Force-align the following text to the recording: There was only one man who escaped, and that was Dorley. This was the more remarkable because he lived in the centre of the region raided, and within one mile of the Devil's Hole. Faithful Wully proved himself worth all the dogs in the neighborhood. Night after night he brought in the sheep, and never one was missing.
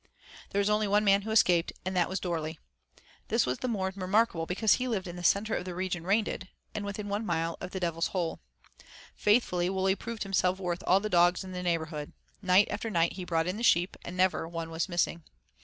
There 0.49 0.57
was 0.57 0.67
only 0.71 0.87
one 0.87 1.03
man 1.03 1.21
who 1.21 1.29
escaped, 1.29 1.73
and 1.85 1.95
that 1.95 2.09
was 2.09 2.19
Dorley. 2.19 2.57
This 3.27 3.45
was 3.45 3.59
the 3.59 3.67
more 3.67 3.93
remarkable 3.95 4.47
because 4.47 4.73
he 4.73 4.87
lived 4.87 5.05
in 5.05 5.15
the 5.15 5.23
centre 5.23 5.53
of 5.53 5.63
the 5.63 5.75
region 5.75 6.05
raided, 6.05 6.47
and 6.73 6.83
within 6.83 7.07
one 7.07 7.23
mile 7.23 7.55
of 7.61 7.69
the 7.69 7.79
Devil's 7.79 8.07
Hole. 8.07 8.39
Faithful 9.15 9.59
Wully 9.59 9.93
proved 9.93 10.23
himself 10.23 10.59
worth 10.59 10.81
all 10.87 11.01
the 11.01 11.07
dogs 11.07 11.43
in 11.43 11.51
the 11.51 11.61
neighborhood. 11.61 12.13
Night 12.41 12.67
after 12.71 12.89
night 12.89 13.13
he 13.13 13.25
brought 13.25 13.45
in 13.45 13.57
the 13.57 13.61
sheep, 13.61 13.95
and 14.03 14.17
never 14.17 14.47
one 14.47 14.71
was 14.71 14.89
missing. 14.89 15.21